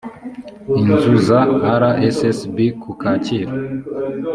[0.79, 1.39] inzu za
[1.81, 3.53] rssb ku kacyiru